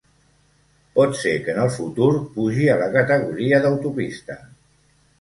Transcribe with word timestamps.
Pot 0.95 1.13
ser 1.19 1.35
que 1.43 1.53
en 1.57 1.61
el 1.65 1.71
futur 1.77 2.09
pugi 2.39 2.73
a 2.75 2.81
la 2.83 2.91
categoria 2.99 3.65
d'autopista. 3.67 4.43